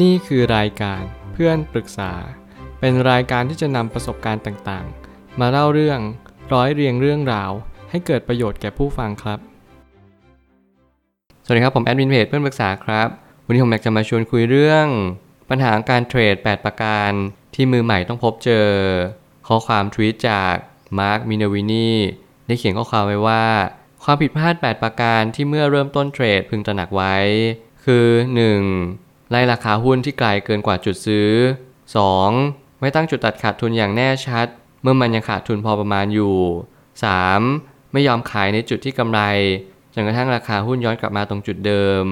[0.00, 2.12] นี่คือรายการเพื่อนปรึกษา
[2.80, 6.00] เป็นรายการที่จะนำประสบการณ์ต่างๆ มาเล่าเรื่อง
[6.52, 7.50] ร้อยเรียงเรื่องราว
[7.90, 9.38] ให้เกิดประโยชน์แก่ผู้ฟังครับ
[11.44, 13.08] สวัสดีครับ ผมแอดมินเพจเพื่อนปรึกษาครับ
[13.46, 14.86] วันนี้ผมอยากจะมาชวนคุยเรื่อง
[15.50, 17.10] ปัญหาการเทรด 8 ประการ
[17.54, 18.68] ที่มือใหม่ต้องพบเจอ
[19.48, 20.54] ข้อความทวีตจาก
[20.98, 21.90] Mark Minervini
[22.46, 23.44] ได้เขียนข้อความไว้ว่า
[24.04, 27.14] ความผิดพลาด 8 ประการที่เมื่อเริ่มต้นเทรดพึงตระหนักไว้
[27.84, 28.06] คือ
[28.62, 29.11] 1.
[29.32, 31.30] ไล่ราคาหุ้นที่ไกลเกินกว่าจุดซื้อ
[32.02, 32.80] 2.
[32.80, 34.46] ไม่ตั้งจุดตัดขาดทุนอย่างแน่ชัด
[34.82, 36.34] เมื่อมันยังขาดทุนพอประมาณอยู่
[37.14, 37.92] 3.
[37.92, 39.20] ไม่ยอมขายในจุดที่กำไร
[39.94, 42.04] จนกระทั่งราคาหุ้นย้อนกลับมาตรงจุดเดิม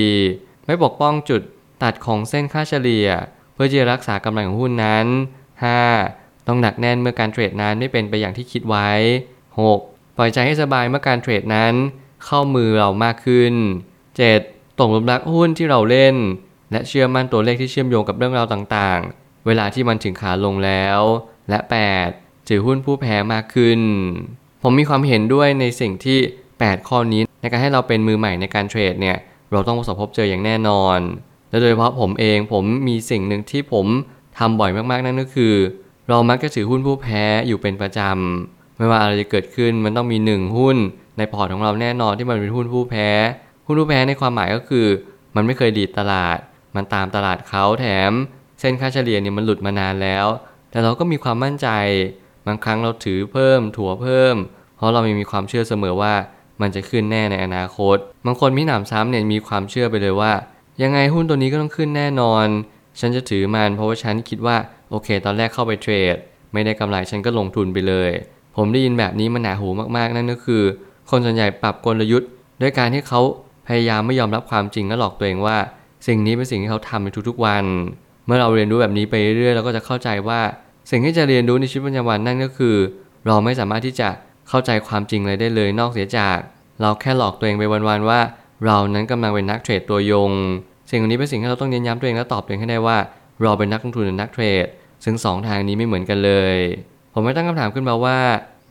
[0.00, 0.66] 4.
[0.66, 1.42] ไม่ปกป้องจุด
[1.82, 3.08] ตัดของเส้นค่าเฉลี่ย
[3.54, 5.06] เพื่อจะรักษากำไรของหุ้นนั้น
[5.76, 6.46] 5.
[6.46, 8.88] ต้องหนักแน่นเมื่อการเทรดนั้นไม่เป็นไปอย่างที่คิดไว้
[9.52, 10.16] 6.
[10.16, 11.74] ปล่อยใจให้สบายเมื่อการเทรดนั้น
[12.24, 13.54] เข้ามือเรามากขึ้น
[14.16, 14.78] 7.
[14.78, 16.16] ตกลุมรักหุ้นที่เราเล่น
[16.72, 21.00] และเชื่อมั่นตัวเลขที่เชื่อมโยงกับเรื่องราวต่างๆ เวลาที่มันถึงขาลงแล้ว
[21.48, 21.58] และ
[22.04, 22.48] 8.
[22.48, 23.80] ถือหุ้นผู้แพ้มากขึ้น
[24.62, 26.18] ผมมีความเห็นด้วยในสิ่งที่
[26.52, 29.16] 8 ข้อนี้ในการให้เราเป็นมือใหม่ในการเทรดเนี่ย
[29.52, 30.98] เราต้องประสบพบเจออย่างแน่นอน
[31.50, 33.86] และโดยเฉพาะผมเองผมมีสิ่งหนึ่งที่ผม
[34.38, 35.54] ทำบ่อยมากๆนั่นก็คือ
[36.08, 40.76] เรามักจะถือหุ้นผู้แพ้อยู่เป็นประจำไม่ว่าอะไรจะเกิดขึ้นมันต้องมีหนึ่งหุ้น
[41.18, 43.08] ในพอร์ตของเราแน่นอนที่มันเป็นหุ้นผู้แพ้
[43.66, 44.86] หุ้นผู้แพ้ในความหมายก็คือ
[45.36, 46.38] มันไม่เคยดีดตลาด
[46.76, 48.12] มันตามตลาดเขาแถม
[48.60, 50.26] เส้นค่าเฉลี่ยเนี่ยมันหลุดมานานแล้ว
[50.70, 51.68] แต่เราก็มีความมั่นใจ
[52.46, 54.36] บางครั้งเราถือเพิ่ม ถั่วเพิ่ม
[54.76, 56.14] เพราะเรามีความเชื่อเสมอว่า
[56.60, 60.32] มันจะขึ้นแน่ในอนาคต บางคนมีหนามซ้ำเนี่ยมีความเชื่อไปเลยว่า
[60.82, 62.46] ยังไงหุ้นตัวนี้ก็ต้องขึ้นแน่นอน
[63.00, 64.56] ฉันจะถือมันเพราะว่าฉันคิดว่า
[64.90, 66.16] โอเค ตอนแรกเข้าไปเทรด
[66.52, 68.10] ไม่ได้กำไรฉันก็ลงทุนไปเลย
[68.56, 70.62] ผมได้ยินแบบนี้มันหนาหูมากๆนั่นก็คือ
[71.10, 72.28] คนส่วนใหญ่ปรับกลยุทธ์
[72.62, 73.20] ด้วยการที่เขา
[73.66, 75.58] พยายามไม่ยอมรับความจริงและหลอกตัวเองว่า
[76.06, 77.64] สิ่งนี้เป็นสิ่งที่เขาทำในทุกๆวัน
[78.26, 80.40] เมื่อเราเรียนรู้แบบนี้ไปเรื่อยๆเราก็จะเข้าใจว่า
[80.90, 82.76] สิ่งที่จะเรียนรู้ในชีวิตประจำวันนั่นก็คือ
[83.26, 84.08] เราไม่สามารถที่จะ
[84.48, 86.38] เข้าใจความจริงอะไรได้เลยนอกเสียจาก
[86.80, 88.20] เราแค่หลอกตัวเองไปวันๆว่า
[88.64, 90.32] เรานั้นกำลังเป็นนักเทรดตัวยง
[90.90, 92.98] สิ่งนี้เป็นสิ่งที่เราต้องเน้นย้ำตัวเองและตอบตัวเองให้ได้ว่า
[93.42, 94.66] เราเป็นนักลงทุนหรือนักเทรด
[95.04, 96.56] ซึ่งสองทางนี้ไม่เหมือนกันเลย
[97.12, 98.18] ผมไม่ตั้งคำถามขึ้นมาว่า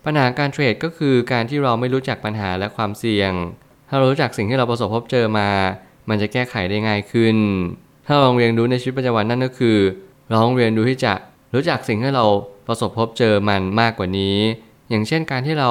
[0.05, 3.31] ปัญหาการเทรดก็คือการที่เราไม่รู้จักปัญหาและความเสี่ยง
[3.89, 5.49] ถ้าเรารู้จักสิ่งที่เราประสบพบเจอมา
[6.09, 7.37] มันจะแก้ไขได้ง่ายขึ้น
[8.05, 9.77] ถ้าราลองเรียนรู้ในชีวิตประจำวันนั่นก็คือ
[10.29, 11.13] เราต้องเรียนรู้ที่จะ
[11.53, 12.25] รู้จักสิ่งที่เรา
[12.67, 14.37] ประสบพบเจอมันมากกว่านี้
[14.89, 15.69] อย่างเช่นการที่เรา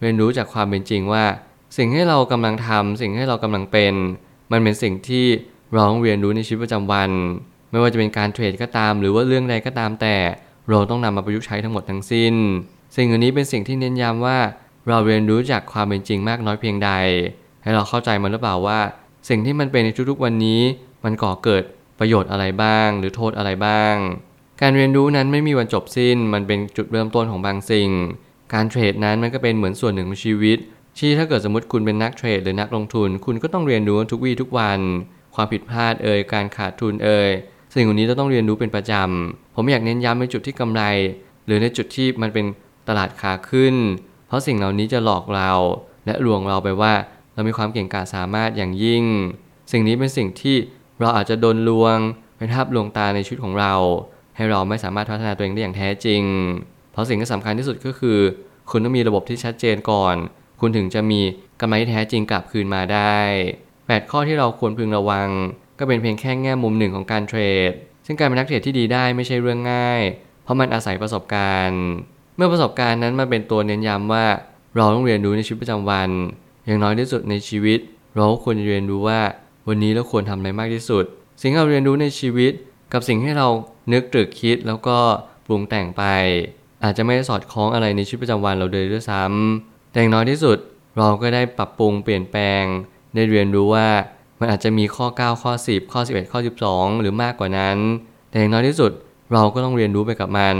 [0.00, 1.24] เรียนรู้จากความเป็นจริงว่า
[1.76, 3.94] สิ่งที่เรากำลังทำสิ่งที่เรากำลังเป็น
[4.52, 5.24] มันเป็นสิ่งที่
[5.76, 7.10] ร้องเรียนรู้ในชีวิตประจำวัน
[7.70, 10.16] ไม่ว่าจะเป็นการเทรดก็ตาม หรือว่าเรื่องใดก็ตามแต่
[10.68, 12.34] เราต้องนำมาประยุกต์ใช้ทั้งหมดทั้งสิ้น
[12.96, 14.38] สิ่งเหล่านี้เป็นสิ่งที่เน้นย้ำว่า
[14.88, 16.90] เราเรียนรู้จากความเป็นจริงมากน้อยเพียงใด
[17.62, 18.78] ให้เราเข้าใจมันหรือเปล่าว่า
[19.28, 20.60] สิ่งที่มันเป็นในทุกๆวันนี้
[21.04, 21.64] มันก่อเกิด
[21.98, 23.94] ประโยชน์อะไรบ้าง หรือโทษอะไรบ้าง
[24.60, 27.90] การเรียนรู้นั้นไม่มีวันจบสิ้น มันเป็นจุดเริ่มต้นของบางสิ่ง
[28.54, 30.58] การเทรดนั้นมันก็เป็นเหมือนส่วนหนึ่งของชีวิต
[30.98, 34.80] ที่ถ้าเกิดสมมติคุณเป็นนักเทรดหรือนักลงทุน คุณก็ต้องเรียนรู้ทุกวี่ทุกวัน
[35.34, 37.30] ความผิดพลาดเอ่ยการขาดทุนเอ่ย
[37.74, 40.82] สิ่งเหล่านี้เราต้องเรียนรู้เป็นประจำ ผมอยากเน้นย้ำในจุดที่กำไร
[41.46, 42.46] หรือในจุดที่มันเป็น
[42.88, 43.74] ตลาดขาขึ้น
[44.26, 45.50] เพราะสิ่งเหล่านี้จะหลอกเรา
[46.06, 46.92] และลวงเราไปว่า
[47.38, 49.04] เรามีความเก่งกาจสามารถอย่างยิ่ง
[49.72, 50.56] สิ่งนี้เป็นสิ่งที่
[51.00, 51.96] เราอาจจะโดนลวง
[52.36, 53.74] เป็นภาพลวงตาในชีวิตของเรา
[54.36, 56.22] ให้เราไม่สามารถพัฒนาตัวเองได้อย่างแท้จริง
[56.92, 58.18] เพราะสิ่งที่สำคัญที่สุดก็คือ
[58.70, 60.16] คุณต้องมีระบบที่ชัดเจนก่อน
[60.60, 61.20] คุณถึงจะมี
[61.60, 63.18] กำไรที่แท้จริงกลับคืนมาได้
[63.64, 65.28] 8 ข้อที่เราควรพึงระวัง
[65.78, 67.72] ก็เป็นเพียงแค่แง่มุมหนึ่งของการเทรด
[68.06, 70.00] ซึ่งการเป็นนักเทรดที่ดีได้ไม่ใช่เรื่องง่าย
[70.44, 71.82] เพราะมันอาศัยประสบการณ์
[72.36, 74.24] เมื่อประสบการณ์นั้นมาเป็นตัวเน้นย้ำว่า
[74.76, 76.10] เราต้องเรียนรู้ในชีวิตประจำวัน
[76.68, 77.78] อย่างน้อยที่สุดในชีวิต
[78.14, 79.20] เราควรเรียนรู้ว่า
[79.68, 81.04] วันนี้เราควรทำอะไรมากที่สุด
[81.40, 82.52] สิ่งที่เราเรียนรู้ในชีวิต
[82.92, 83.48] กับสิ่งที่เรา
[83.92, 84.98] นึกตรึกคิดแล้วก็
[85.46, 86.02] ปรุงแต่งไป
[86.84, 90.58] อาจจะไม่ได้สอดคล้องอะไรในชีวิตประจำวันเราเลยด้วยซ้ำแต่อย่างน้อยที่สุด
[90.98, 92.62] เราก็ได้ปรับปรุงเปลี่ยนแปลง
[93.14, 93.88] ได้เรียนรู้ว่า
[94.40, 96.40] มันอาจจะมีข้อ 9 ข้อ 10 ข้อ 11 ข้อ
[96.70, 97.76] 12 หรือมากกว่านั้น
[98.30, 98.92] แต่อย่างน้อยที่สุด
[99.32, 100.56] เราก็ต้องเรียนรู้ไปกับมัน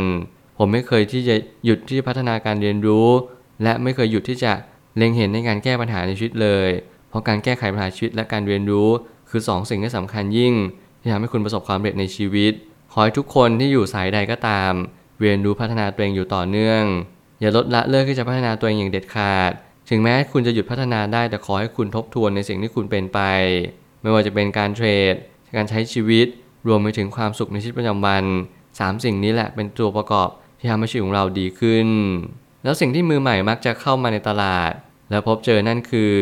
[0.59, 3.09] ผมไม่เคยที่จะหยุดที่จะพัฒนาการเรียนรู้
[3.63, 4.53] และไม่เคยหยุดที่จะ
[4.97, 6.69] เล็งเห็นในการแก้ปัญหาในชีวิตเลย
[7.09, 8.89] เพราะการแก้ไขปัญหาชีวิตและการเรียนรู้
[9.31, 10.55] คือ2สสิ่งที่สำคัญยิ่ง
[11.01, 12.53] ที่ทำให้คุณประสบความสำเร็จในชีวิต
[12.93, 14.73] ขอให้ทุกคนที่อยู่สายใดก็ตาม
[15.21, 16.83] เรียนรู้พัฒนาตัวเองอยู่ต่อเนื่อง
[17.41, 19.53] อย่าลดละเลิกที่จะพัฒนาตัวเองอย่างเด็ดขาด
[19.91, 23.21] ถึงแม้คุณจะหยุดพัฒนาได้แต่ขอให้คุณทบทวนในสิ่งที่คุณเป็นไป
[24.03, 25.15] ไม่ว่าจะเป็นการเทรด
[25.57, 26.27] การใช้ชีวิต
[26.67, 28.25] รวมไปถึงความสุขในชีวิตประจำวัน
[28.65, 31.89] 3 สิ่งนี้แหละเป็นตัวประกอบที่ทำให้ชีวิตของเราดีขึ้น
[32.69, 34.73] แล้วสิ่งที่มือใหม่มักจะเข้ามาในตลาด
[35.11, 36.13] แล้วพบเจอนั่นคือ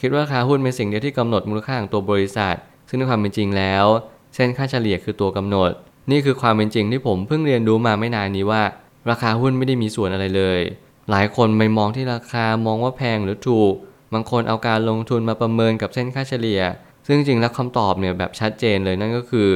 [0.00, 2.56] คิดว่าราคาหุ้นเป็นสิ่งเดียวที่กำหนดมูลค่าของตัวบริษัท
[2.88, 3.84] ซึ่งในความเป็นจริงแล้ว
[4.34, 5.70] เส้นค่าเฉลี่ยคือตัวกำหนด
[6.10, 8.62] นี่คือความเป็นจริงที่ผมเพิ่งเรียนรู้มาไม่นานนี้ว่า
[9.10, 10.60] ราคาหุ้นไม่ได้มีส่วนอะไรเลย
[11.10, 13.72] หลายคนไม่มองที่ราคามองว่าแพงหรือถูก
[14.12, 16.60] บางคนเอาการลงทุนมาประเมินกับเส้นค่าเฉลี่ย
[17.06, 19.48] ซึ่งจริงแล้วคำตอบเนี่ยแบบชัดเจนเลยนั่นก็คือ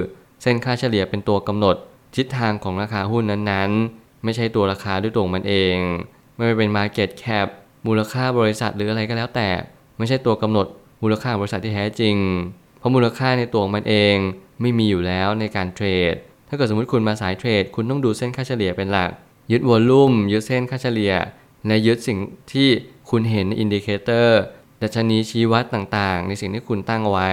[0.42, 1.76] เส้นค่าเฉลี่ยเป็นตัวกำหนด
[2.16, 5.76] ทิศทางของราคาหุ้นนั้นๆ ไม่ใช่ตัวราคาด้วยตัวมันเอง
[6.38, 7.46] ไม่ว่าเป็น Market Cap
[7.86, 9.48] มูลค่าบริษัทหรืออะไรก็แล้วแต่
[9.98, 10.66] ไม่ใช่ตัวกำหนด
[11.02, 12.16] มูลค่าบริษัทที่แท้จริง
[12.78, 14.16] เพราะมูลค่าในตัวมันเอง
[14.60, 16.14] ไม่มีอยู่แล้วในการเทรด
[16.48, 19.10] ถ้าเกิดสมมติคุณมาสายเทรด คุณต้องดูเส้นค่าเฉลี่ยเป็นหลัก
[19.52, 21.14] ยึด volume ยึดเส้นค่าเฉลี่ย
[21.66, 22.18] และยึดสิ่ง
[22.52, 22.68] ที่
[23.10, 24.40] คุณเห็นใน indicator
[24.82, 27.30] ดัชนีชี้วัดต่างๆ ในสิ่งที่คุณตั้งไว้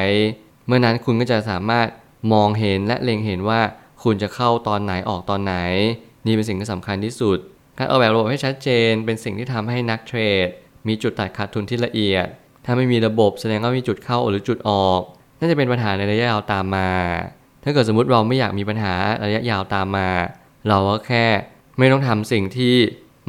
[0.65, 1.87] เมื่อนั้นคุณก็จะสามารถ
[2.33, 3.61] มองเห็นและเล็งเห็นว่า
[4.03, 5.55] คุณจะเข้าตอนไหนออกตอนไหน
[6.25, 7.37] นี่เป็นสิ่งที่สำคัญที่สุด
[7.77, 10.47] การออกแบบระบบให้ชัดเจน เป็นสิ่งที่ทำให้นักเทรด
[10.87, 12.27] มีจุดตัดขาดทุนที่ละเอียด
[12.65, 15.01] ถ้าไม่มีระบบแสดงว่ามีจุดเข้าหรือจุดออก
[15.39, 16.89] น่าจะเป็นปัญหาในระยะยาวตามมา
[17.63, 18.93] ถ้าเกิดสมมติเราไม่อยากมีปัญหา
[19.25, 20.09] ระยะยาวตามมา
[20.69, 21.25] เราก็แค่
[21.77, 22.75] ไม่ต้องทำสิ่งที่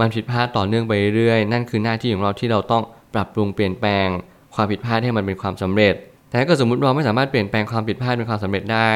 [0.01, 2.83] มันผิดพลาดต่อเนื่องไปเรื่อยนั่นคือหน้าที่ของเราที่เราต้อง
[3.15, 4.07] ปรับปรุงเปลี่ยนแปลง
[4.55, 5.95] ความผิดพลาดให้มันเป็นความสำเร็จ
[6.29, 8.93] แต่ถ้าเกิดสมมติเราไม่สามารถเปลี่ยนแปลงความผิดพลาดเป็นความสำเร็จได้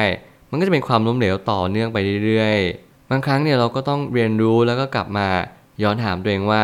[0.49, 2.59] มันก็จะเป็นความล้มเหลวต่อเนื่องไปเรื่อย
[3.11, 5.27] บางครั้งเนี่ยเราก็ต้องเรียนรู้แล้วก็กลับมา
[5.83, 6.61] ย้อนถามตัวเองว่า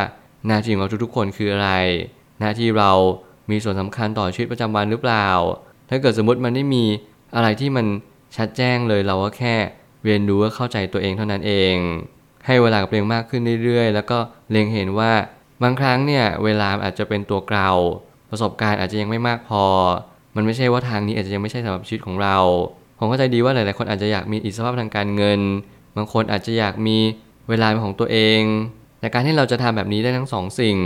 [0.48, 1.70] หน้าที่ของเราทุกๆคนคืออะไร
[2.40, 2.92] หน้าที่เรา
[3.52, 5.28] มีส่วนสำคัญต่อชีวิตประจำวันหรือเปล่า
[5.90, 6.84] ถ้าเกิดสมมติมันไม่มี
[7.36, 7.86] อะไรที่มัน
[8.38, 9.56] ชัดแจ้งเลยเราก็แค่
[10.04, 11.76] เรียนรู้และเข้าใจตัวเองเท่านั้นเอง
[12.46, 14.18] ให้เวลากับตัวเองมากขึ้นเรื่อยๆ แล้วก็
[14.52, 15.12] เล็งเห็นว่า
[15.64, 17.70] บางครั้งเนี่ยเวลาอาจจะเป็นตัวเกลา
[18.30, 19.64] ประสบการณ์อาจจะยังไม่มากพอ
[20.36, 22.38] มันไม่ใช่ว่าทางนี้อาจจะยังไม่ใช่สำหรับชีวิตของเรา
[22.98, 25.40] ผมเข้าใจดีว่าหลายๆคนอาจจะอยากมีอิสรภาพทางการเงิน
[25.98, 26.98] บางคนอาจจะอยากมี
[27.50, 28.42] เวลาเป็นของตัวเอง
[29.00, 30.78] แต่การที่เราจะทำแบบนี้ได้ทั้งสองสิ่ง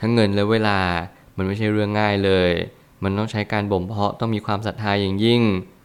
[0.00, 0.78] ทั้งเงินและเวลา
[1.36, 2.50] มันไม่ใช่เรื่องง่ายเลย
[3.04, 5.42] มันต้องใช้การบ่มเพาะต้องมีความศรัทธาอย่างยิ่ง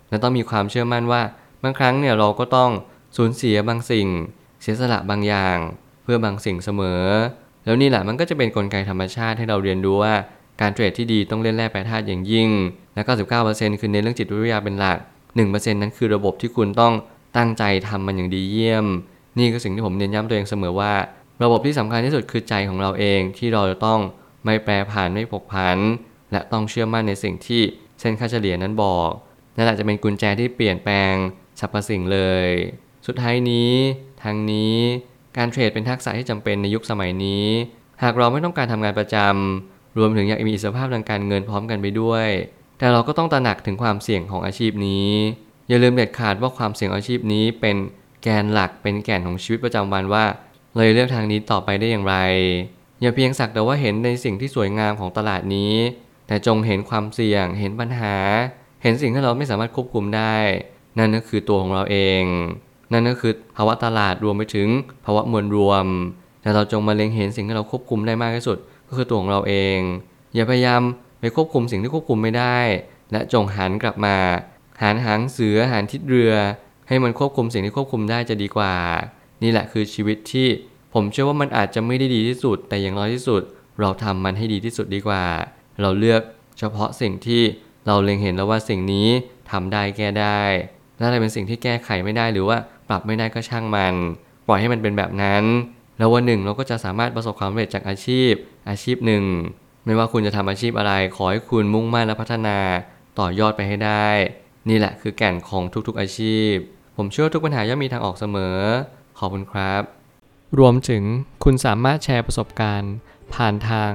[0.09, 1.21] และต้องมีความเชื่อมั่นว่า
[1.63, 2.71] บางครั้งเนี่ยเราก็ต้อง
[3.17, 4.07] สูญเสียบางสิ่ง
[4.61, 5.57] เสียสละบางอย่าง
[6.03, 7.03] เพื่อบางสิ่งเสมอ
[7.65, 10.13] แล้วนี่แหละมันก็จะเป็นนกลไกธรรมชาติให้เราเรียนรู้ว่า
[10.61, 12.49] การเทรดที่ดีต้องเล่นแร่แปรธาตุอย่างยิ่ง
[12.95, 13.01] และ
[13.41, 14.97] 99%คือในเรื่องจิตวิทยาเป็นหลัก
[15.37, 16.93] 1%นั้นคือระบบที่คุณต้อง
[17.37, 18.85] ตั้งใจทำมันอย่างดีเยี่ยม
[19.37, 20.93] นี่ก็สิ่งที่ผมเน้นย้ำตัวเองเสมอว่า
[21.43, 23.99] ระบบที่สำคัญที่สุดคือใจของเราเองที่เราจะต้อง
[24.45, 25.77] ไม่แปรผันไม่ผกผัน
[26.31, 27.61] และต้องเชื่อมั่นในสิ่งที่
[27.99, 29.09] เส้นค่าเฉลี่ยนั้นบอก
[29.55, 31.13] นั่นแหละจะเป็นกุญแจที่เปลี่ยนแปลง
[31.59, 32.49] สรรพสิ่งเลย
[33.07, 33.71] สุดท้ายนี้
[34.23, 34.77] ทางนี้
[35.37, 37.45] การเทรดเป็นทักษะที่จำเป็นในยุคสมัยนี้
[38.03, 42.27] หากเราไม่ต้องการทำงานประจำรวมถึงอยากมีอิสรภาพทางการเงินพร้อมกันไปด้วย
[42.79, 45.09] แต่เราก็ต้องตระหนักถึงความเสี่ยงของอาชีพนี้
[45.67, 47.77] อย่าลืมเด็ดขาดว่าความเสี่ยงอาชีพนี้เป็น
[48.23, 50.25] แกนหลักเป็นแก่นของชีวิตประจำวันว่า
[50.75, 52.15] เลยเลือกทางนี้ต่อไปได้อย่างไร
[53.01, 55.73] อย่าเพียงสักแต่ว่าเห็นในสิ่งที่สวยงามของตลาดนี้
[56.27, 58.15] แต่จงเห็นความเสี่ยง เห็นปัญหา
[58.83, 60.35] เห็นสิ่งที่เราไม่สามารถควบคุมได้
[60.97, 62.23] นั่นก็คือตัวของเราเอง
[62.91, 64.68] นั่นก็คือภาวะตลาดรวมไปถึง
[65.06, 65.85] ภาวะมวลรวม
[66.41, 68.57] แต่เราจงมาเล็งเห็นสิ่งที่เราควบคุมได้มากที่สุด
[68.88, 69.79] ก็คือตัวของเราเอง
[70.35, 70.81] อย่าพยายาม
[71.19, 72.57] ไปควบคุมสิ่งที่ควบคุมไม่ได้
[73.11, 74.18] และจงหันกลับมา
[74.81, 76.33] หันหางเสือหันทิศเรือ
[76.88, 78.74] ให้มันควบคุมสิ่งที่ควบคุมได้จะดีกว่า
[79.44, 80.48] นี่แหละคือชีวิตที่
[80.94, 83.42] ผมเชื่อว่ามันอาจจะไม่ได้ดีที่สุด แต่อย่างน้อยที่สุด
[83.81, 85.24] เราทำมันให้ดีที่สุดดีกว่า
[85.81, 86.22] เราเลือก
[86.60, 87.42] เฉพาะสิ่งที่
[87.88, 89.07] เราเล็งเห็นแล้วว่าสิ่งนี้
[89.51, 90.42] ทำได้แก้ได้
[90.98, 92.57] และอะไรเป็นสิ่งที่แก้ไขไม่ได้หรือว่า
[92.89, 93.95] ปรับไม่ได้ก็ช่างมัน
[94.47, 95.44] ปล่อยให้มันเป็นแบบนั้น
[95.97, 98.31] แล้ววันหนึ่งเราก็จะสามารถประสบความสำเร็จจากอาชีพ
[98.69, 99.23] อาชีพหนึ่ง
[99.85, 102.57] ไม่ว่าคุณจะทำอาชีพอะไร ขอให้คุณมุ่งมั่นและพัฒนา
[103.19, 104.07] ต่อยอดไปให้ได้
[104.69, 106.54] นี่แหละคือแก่นของทุกๆอาชีพ
[106.98, 108.57] ผมเชื่อทุกปัญหาย่อมมีทางออกเสมอ
[109.19, 109.81] ขอบคุณครับ
[110.60, 111.04] รวมถึง
[111.44, 112.94] คุณสามารถแชร์ประสบการณ์
[113.34, 113.92] ผ่านทาง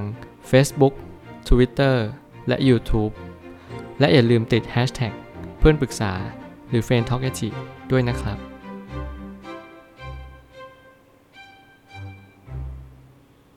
[0.49, 0.93] Facebook
[1.49, 1.95] Twitter
[2.47, 3.13] และ YouTube
[3.99, 5.13] และอย่าลืมติด Hashtag
[5.59, 6.13] เพื่อนปรึกษา
[6.69, 7.23] หรือ f r ร e n d t a l k
[7.91, 8.50] ด้วยนะครับ